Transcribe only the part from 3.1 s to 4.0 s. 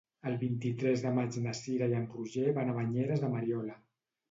de Mariola.